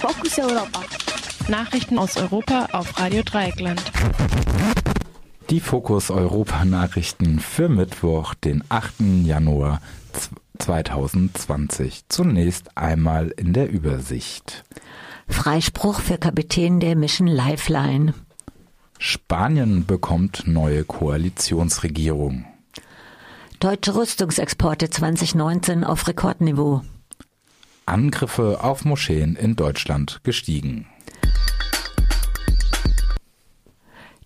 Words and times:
Fokus 0.00 0.38
Europa. 0.38 0.80
Nachrichten 1.48 1.98
aus 1.98 2.16
Europa 2.16 2.68
auf 2.72 2.98
Radio 2.98 3.22
Dreieckland. 3.22 3.82
Die 5.50 5.60
Fokus 5.60 6.10
Europa 6.10 6.64
Nachrichten 6.64 7.38
für 7.38 7.68
Mittwoch, 7.68 8.32
den 8.32 8.64
8. 8.70 8.94
Januar 9.24 9.82
2020. 10.58 12.04
Zunächst 12.08 12.78
einmal 12.78 13.28
in 13.36 13.52
der 13.52 13.70
Übersicht. 13.70 14.64
Freispruch 15.28 16.00
für 16.00 16.16
Kapitän 16.16 16.80
der 16.80 16.96
Mission 16.96 17.28
Lifeline. 17.28 18.14
Spanien 18.98 19.84
bekommt 19.84 20.44
neue 20.46 20.84
Koalitionsregierung. 20.84 22.46
Deutsche 23.58 23.94
Rüstungsexporte 23.94 24.88
2019 24.88 25.84
auf 25.84 26.08
Rekordniveau. 26.08 26.80
Angriffe 27.90 28.62
auf 28.62 28.84
Moscheen 28.84 29.34
in 29.34 29.56
Deutschland 29.56 30.20
gestiegen. 30.22 30.86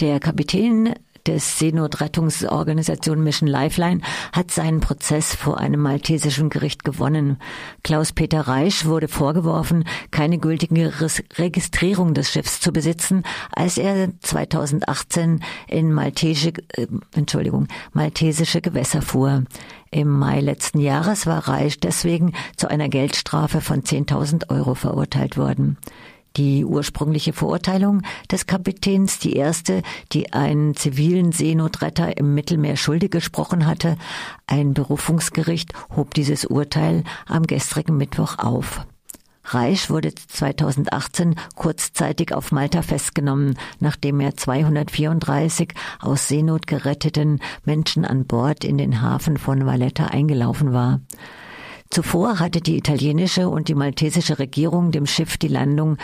Der 0.00 0.18
Kapitän 0.18 0.94
des 1.30 1.60
Seenotrettungsorganisation 1.60 3.22
Mission 3.22 3.48
Lifeline 3.48 4.00
hat 4.32 4.50
seinen 4.50 4.80
Prozess 4.80 5.32
vor 5.32 5.58
einem 5.58 5.80
maltesischen 5.80 6.50
Gericht 6.50 6.82
gewonnen. 6.82 7.38
Klaus-Peter 7.84 8.40
Reisch 8.40 8.84
wurde 8.84 9.06
vorgeworfen, 9.06 9.84
keine 10.10 10.38
gültige 10.38 10.92
Registrierung 11.38 12.14
des 12.14 12.32
Schiffs 12.32 12.60
zu 12.60 12.72
besitzen, 12.72 13.22
als 13.52 13.78
er 13.78 14.08
2018 14.20 15.44
in 15.68 15.92
maltesische, 15.92 16.52
äh, 16.72 16.88
Entschuldigung, 17.14 17.68
maltesische 17.92 18.60
Gewässer 18.60 19.00
fuhr. 19.00 19.44
Im 19.92 20.08
Mai 20.08 20.40
letzten 20.40 20.80
Jahres 20.80 21.26
war 21.26 21.46
Reisch 21.46 21.78
deswegen 21.78 22.32
zu 22.56 22.68
einer 22.68 22.88
Geldstrafe 22.88 23.60
von 23.60 23.82
10.000 23.82 24.50
Euro 24.50 24.74
verurteilt 24.74 25.36
worden. 25.36 25.78
Die 26.36 26.64
ursprüngliche 26.64 27.32
Verurteilung 27.32 28.02
des 28.30 28.46
Kapitäns, 28.46 29.18
die 29.18 29.34
erste, 29.34 29.82
die 30.12 30.32
einen 30.32 30.76
zivilen 30.76 31.32
Seenotretter 31.32 32.16
im 32.16 32.34
Mittelmeer 32.34 32.76
schuldig 32.76 33.10
gesprochen 33.10 33.66
hatte, 33.66 33.96
ein 34.46 34.72
Berufungsgericht 34.74 35.72
hob 35.96 36.14
dieses 36.14 36.44
Urteil 36.44 37.04
am 37.26 37.46
gestrigen 37.46 37.96
Mittwoch 37.96 38.38
auf. 38.38 38.86
Reisch 39.44 39.90
wurde 39.90 40.14
2018 40.14 41.34
kurzzeitig 41.56 42.32
auf 42.32 42.52
Malta 42.52 42.82
festgenommen, 42.82 43.58
nachdem 43.80 44.20
er 44.20 44.36
234 44.36 45.72
aus 45.98 46.28
Seenot 46.28 46.68
geretteten 46.68 47.40
Menschen 47.64 48.04
an 48.04 48.26
Bord 48.26 48.64
in 48.64 48.78
den 48.78 49.00
Hafen 49.00 49.38
von 49.38 49.66
Valletta 49.66 50.06
eingelaufen 50.06 50.72
war. 50.72 51.00
Zuvor 51.90 52.38
hatte 52.38 52.60
die 52.60 52.76
italienische 52.76 53.48
und 53.48 53.66
die 53.66 53.74
maltesische 53.74 54.38
Regierung 54.38 54.92
dem 54.92 55.06
Schiff 55.06 55.36
die 55.36 55.48
Landung 55.48 55.96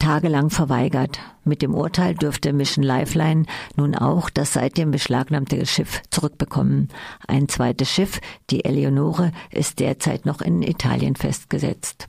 tagelang 0.00 0.50
verweigert. 0.50 1.20
Mit 1.44 1.62
dem 1.62 1.76
Urteil 1.76 2.16
dürfte 2.16 2.52
Mission 2.52 2.84
Lifeline 2.84 3.44
nun 3.76 3.94
auch 3.94 4.30
das 4.30 4.52
seitdem 4.52 4.90
beschlagnahmte 4.90 5.64
Schiff 5.64 6.02
zurückbekommen. 6.10 6.88
Ein 7.28 7.48
zweites 7.48 7.88
Schiff, 7.88 8.20
die 8.50 8.64
Eleonore, 8.64 9.30
ist 9.52 9.78
derzeit 9.78 10.26
noch 10.26 10.40
in 10.40 10.60
Italien 10.60 11.14
festgesetzt. 11.14 12.08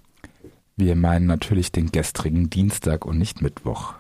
Wir 0.75 0.95
meinen 0.95 1.28
natürlich 1.28 1.72
den 1.72 1.91
gestrigen 1.91 2.50
Dienstag 2.50 3.06
und 3.06 3.19
nicht 3.19 3.44
Mittwoch. 3.44 3.94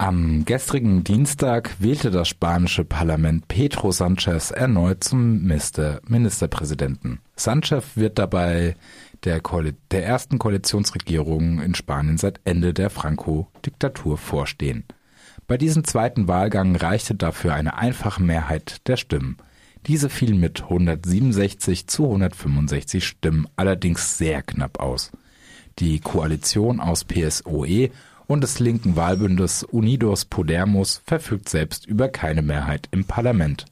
Am 0.00 0.46
gestrigen 0.46 1.04
Dienstag 1.04 1.76
wählte 1.78 2.10
das 2.10 2.26
spanische 2.26 2.86
Parlament 2.86 3.48
Pedro 3.48 3.92
Sanchez 3.92 4.50
erneut 4.50 5.04
zum 5.04 5.42
Ministerpräsidenten. 5.42 7.20
Sanchez 7.36 7.84
wird 7.96 8.18
dabei 8.18 8.76
der, 9.24 9.42
der 9.90 10.06
ersten 10.06 10.38
Koalitionsregierung 10.38 11.60
in 11.60 11.74
Spanien 11.74 12.16
seit 12.16 12.40
Ende 12.44 12.72
der 12.72 12.88
Franco-Diktatur 12.88 14.16
vorstehen. 14.16 14.84
Bei 15.46 15.58
diesem 15.58 15.84
zweiten 15.84 16.28
Wahlgang 16.28 16.76
reichte 16.76 17.14
dafür 17.14 17.52
eine 17.52 17.76
einfache 17.76 18.22
Mehrheit 18.22 18.88
der 18.88 18.96
Stimmen. 18.96 19.36
Diese 19.86 20.08
fiel 20.08 20.32
mit 20.34 20.62
167 20.62 21.88
zu 21.88 22.04
165 22.04 23.06
Stimmen 23.06 23.46
allerdings 23.54 24.16
sehr 24.16 24.40
knapp 24.40 24.80
aus. 24.80 25.12
Die 25.78 26.00
Koalition 26.00 26.80
aus 26.80 27.04
PSOE 27.04 27.90
und 28.30 28.42
des 28.42 28.60
linken 28.60 28.94
Wahlbündes 28.94 29.64
Unidos 29.64 30.24
Podemos 30.24 31.02
verfügt 31.04 31.48
selbst 31.48 31.84
über 31.84 32.08
keine 32.08 32.42
Mehrheit 32.42 32.86
im 32.92 33.04
Parlament. 33.04 33.64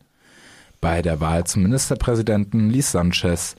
Bei 0.80 1.00
der 1.00 1.20
Wahl 1.20 1.44
zum 1.44 1.62
Ministerpräsidenten 1.62 2.68
ließ 2.68 2.90
Sanchez 2.90 3.54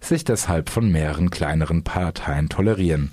sich 0.00 0.24
deshalb 0.24 0.68
von 0.68 0.90
mehreren 0.90 1.30
kleineren 1.30 1.84
Parteien 1.84 2.48
tolerieren. 2.48 3.12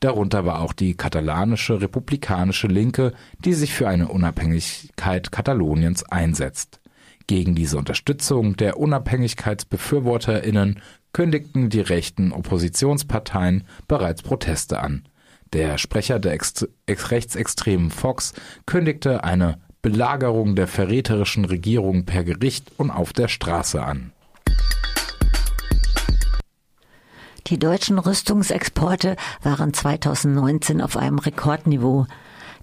Darunter 0.00 0.46
war 0.46 0.62
auch 0.62 0.72
die 0.72 0.94
katalanische 0.94 1.82
republikanische 1.82 2.68
Linke, 2.68 3.12
die 3.44 3.52
sich 3.52 3.74
für 3.74 3.86
eine 3.86 4.08
Unabhängigkeit 4.08 5.30
Kataloniens 5.30 6.04
einsetzt. 6.04 6.80
Gegen 7.26 7.54
diese 7.54 7.76
Unterstützung 7.76 8.56
der 8.56 8.78
Unabhängigkeitsbefürworterinnen 8.78 10.80
kündigten 11.12 11.68
die 11.68 11.82
rechten 11.82 12.32
Oppositionsparteien 12.32 13.64
bereits 13.88 14.22
Proteste 14.22 14.80
an. 14.80 15.06
Der 15.52 15.78
Sprecher 15.78 16.18
der 16.18 16.32
Ext 16.32 16.68
rechtsextremen 16.88 17.90
Fox 17.90 18.34
kündigte 18.66 19.24
eine 19.24 19.58
Belagerung 19.80 20.56
der 20.56 20.66
verräterischen 20.66 21.46
Regierung 21.46 22.04
per 22.04 22.24
Gericht 22.24 22.72
und 22.76 22.90
auf 22.90 23.12
der 23.12 23.28
Straße 23.28 23.82
an. 23.82 24.12
Die 27.46 27.58
deutschen 27.58 27.98
Rüstungsexporte 27.98 29.16
waren 29.42 29.72
2019 29.72 30.82
auf 30.82 30.98
einem 30.98 31.18
Rekordniveau. 31.18 32.06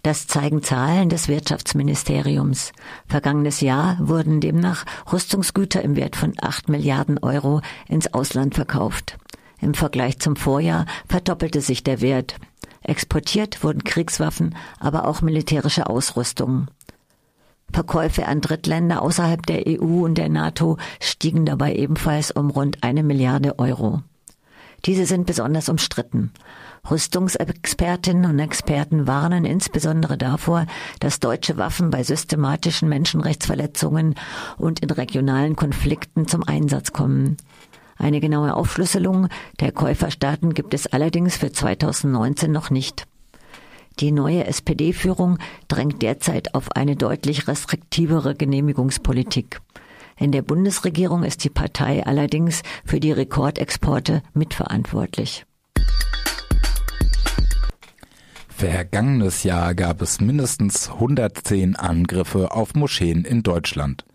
Das 0.04 0.28
zeigen 0.28 0.62
Zahlen 0.62 1.10
des 1.10 1.28
Wirtschaftsministeriums. 1.28 2.72
Vergangenes 3.08 3.62
Jahr 3.62 3.98
wurden 4.00 4.42
demnach 4.42 4.86
Rüstungsgüter 5.12 5.82
im 5.82 5.96
Wert 5.96 6.16
von 6.16 6.34
8 6.40 6.70
Milliarden 6.70 7.18
Euro 7.18 7.62
ins 7.88 8.14
Ausland 8.14 8.54
verkauft. 8.54 9.18
Im 9.60 9.74
Vergleich 9.74 10.20
zum 10.20 10.36
Vorjahr 10.36 10.86
verdoppelte 11.10 11.62
sich 11.62 11.84
der 11.84 12.02
Wert. 12.02 12.36
Exportiert 12.88 13.64
wurden 13.64 13.84
Kriegswaffen, 13.84 14.56
aber 14.80 15.08
auch 15.08 15.22
militärische 15.22 15.88
Ausrüstung. 15.90 16.68
Verkäufe 17.72 18.28
an 18.28 18.42
Drittländer 18.42 19.02
außerhalb 19.02 19.46
der 19.46 19.64
EU 19.68 20.06
und 20.06 20.18
der 20.18 20.30
NATO 20.30 20.78
stiegen 21.00 21.46
dabei 21.46 21.76
ebenfalls 21.76 22.32
um 22.32 22.50
rund 22.50 22.84
eine 22.84 23.04
Milliarde 23.04 23.60
Euro. 23.60 24.04
Diese 24.86 25.06
sind 25.06 25.26
besonders 25.26 25.68
umstritten. 25.68 26.32
Rüstungsexpertinnen 26.90 28.30
und 28.30 28.38
Experten 28.38 29.08
warnen 29.08 29.44
insbesondere 29.44 30.18
davor, 30.18 30.68
dass 31.00 31.20
deutsche 31.20 31.58
Waffen 31.58 31.90
bei 31.90 32.04
systematischen 32.04 32.88
Menschenrechtsverletzungen 32.88 34.14
und 34.58 34.82
in 34.82 34.92
regionalen 34.92 35.56
Konflikten 35.56 36.28
zum 36.28 36.44
Einsatz 36.48 36.94
kommen. 36.94 37.38
Eine 37.98 38.20
genaue 38.20 38.54
Aufschlüsselung 38.54 39.30
der 39.60 39.72
Käuferstaaten 39.72 40.54
gibt 40.54 40.74
es 40.74 40.88
allerdings 40.88 41.38
für 41.38 41.52
2019 41.52 42.52
noch 42.52 42.70
nicht. 42.70 43.08
Die 44.00 44.12
neue 44.12 44.46
SPD-Führung 44.46 45.38
drängt 45.70 46.02
derzeit 46.02 46.54
auf 46.54 46.72
eine 46.74 46.98
deutlich 46.98 47.48
restriktivere 47.48 48.36
Genehmigungspolitik. 48.36 49.62
In 50.18 50.32
der 50.32 50.42
Bundesregierung 50.42 51.24
ist 51.24 51.44
die 51.44 51.50
Partei 51.50 52.06
allerdings 52.06 52.62
für 52.84 53.00
die 53.00 53.12
Rekordexporte 53.12 54.22
mitverantwortlich. 54.34 55.46
Vergangenes 58.48 59.44
Jahr 59.44 59.76
gab 59.76 60.02
es 60.02 60.22
mindestens 60.22 60.90
110 60.90 61.76
Angriffe 61.76 62.52
auf 62.52 62.74
Moscheen 62.74 63.26
in 63.26 63.44
Deutschland. 63.44 64.06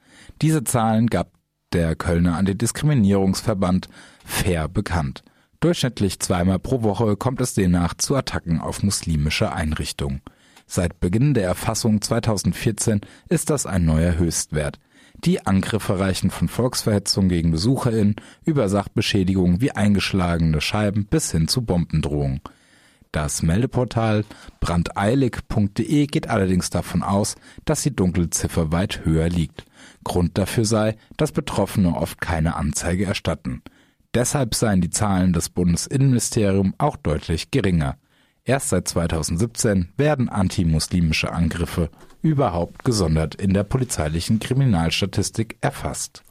Diese 0.40 0.64
Zahlen 0.64 1.08
gab 1.08 1.39
der 1.72 1.96
Kölner 1.96 2.36
Antidiskriminierungsverband 2.36 3.88
fair 4.24 4.68
bekannt. 4.68 5.22
Durchschnittlich 5.60 6.20
zweimal 6.20 6.58
pro 6.58 6.82
Woche 6.82 7.16
kommt 7.16 7.40
es 7.40 7.54
demnach 7.54 7.94
zu 7.94 8.16
Attacken 8.16 8.60
auf 8.60 8.82
muslimische 8.82 9.52
Einrichtungen. 9.52 10.22
Seit 10.66 11.00
Beginn 11.00 11.34
der 11.34 11.44
Erfassung 11.44 12.00
2014 12.00 13.00
ist 13.28 13.50
das 13.50 13.66
ein 13.66 13.84
neuer 13.84 14.16
Höchstwert. 14.16 14.78
Die 15.24 15.44
Angriffe 15.44 15.98
reichen 15.98 16.30
von 16.30 16.48
Volksverhetzung 16.48 17.28
gegen 17.28 17.50
BesucherInnen 17.50 18.16
über 18.44 18.68
Sachbeschädigungen 18.68 19.60
wie 19.60 19.72
eingeschlagene 19.72 20.60
Scheiben 20.60 21.04
bis 21.04 21.32
hin 21.32 21.48
zu 21.48 21.62
Bombendrohungen. 21.62 22.40
Das 23.12 23.42
Meldeportal 23.42 24.24
brandeilig.de 24.60 26.06
geht 26.06 26.30
allerdings 26.30 26.70
davon 26.70 27.02
aus, 27.02 27.34
dass 27.64 27.82
die 27.82 27.94
Dunkelziffer 27.94 28.70
weit 28.72 29.04
höher 29.04 29.28
liegt. 29.28 29.64
Grund 30.04 30.38
dafür 30.38 30.64
sei, 30.64 30.96
dass 31.16 31.32
Betroffene 31.32 31.96
oft 31.96 32.20
keine 32.20 32.56
Anzeige 32.56 33.04
erstatten. 33.04 33.62
Deshalb 34.14 34.54
seien 34.54 34.80
die 34.80 34.90
Zahlen 34.90 35.32
des 35.32 35.50
Bundesinnenministeriums 35.50 36.74
auch 36.78 36.96
deutlich 36.96 37.50
geringer. 37.50 37.96
Erst 38.44 38.70
seit 38.70 38.88
2017 38.88 39.90
werden 39.96 40.28
antimuslimische 40.28 41.32
Angriffe 41.32 41.90
überhaupt 42.22 42.84
gesondert 42.84 43.34
in 43.34 43.54
der 43.54 43.64
polizeilichen 43.64 44.40
Kriminalstatistik 44.40 45.56
erfasst. 45.60 46.22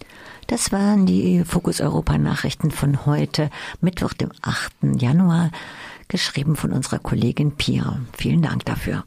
Das 0.48 0.72
waren 0.72 1.06
die 1.06 1.44
Fokus 1.46 1.80
Europa 1.80 2.18
Nachrichten 2.18 2.72
von 2.72 3.06
heute, 3.06 3.50
Mittwoch, 3.82 4.14
dem 4.14 4.32
8. 4.42 5.02
Januar, 5.02 5.52
geschrieben 6.08 6.56
von 6.56 6.72
unserer 6.74 7.00
Kollegin 7.00 7.56
Pia. 7.56 8.02
Vielen 8.18 8.42
Dank 8.42 8.66
dafür. 8.66 9.06